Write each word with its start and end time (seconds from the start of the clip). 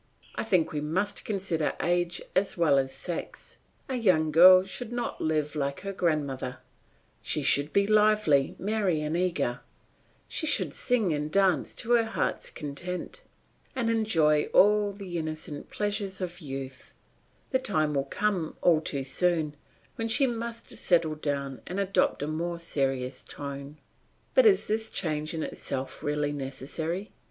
I 0.33 0.43
think 0.43 0.71
we 0.71 0.81
must 0.81 1.25
consider 1.25 1.75
age 1.79 2.23
as 2.35 2.57
well 2.57 2.79
as 2.79 2.91
sex; 2.91 3.57
a 3.87 3.97
young 3.97 4.31
girl 4.31 4.63
should 4.63 4.91
not 4.91 5.21
live 5.21 5.55
like 5.55 5.81
her 5.81 5.93
grandmother; 5.93 6.57
she 7.21 7.43
should 7.43 7.71
be 7.71 7.85
lively, 7.85 8.55
merry, 8.57 8.99
and 9.01 9.15
eager; 9.15 9.59
she 10.27 10.47
should 10.47 10.73
sing 10.73 11.13
and 11.13 11.31
dance 11.31 11.75
to 11.75 11.91
her 11.91 12.05
heart's 12.05 12.49
content, 12.49 13.21
and 13.75 13.91
enjoy 13.91 14.45
all 14.53 14.91
the 14.91 15.19
innocent 15.19 15.69
pleasures 15.69 16.19
of 16.19 16.39
youth; 16.41 16.95
the 17.51 17.59
time 17.59 17.93
will 17.93 18.05
come, 18.05 18.57
all 18.63 18.81
too 18.81 19.03
soon, 19.03 19.55
when 19.97 20.07
she 20.07 20.25
must 20.25 20.71
settle 20.77 21.13
down 21.13 21.61
and 21.67 21.79
adopt 21.79 22.23
a 22.23 22.27
more 22.27 22.57
serious 22.57 23.23
tone. 23.23 23.77
But 24.33 24.47
is 24.47 24.65
this 24.67 24.89
change 24.89 25.35
in 25.35 25.43
itself 25.43 26.01
really 26.01 26.31
necessary? 26.31 27.11